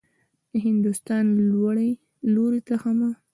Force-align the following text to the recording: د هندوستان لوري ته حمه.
د 0.51 0.53
هندوستان 0.67 1.23
لوري 2.33 2.59
ته 2.67 2.73
حمه. 2.81 3.09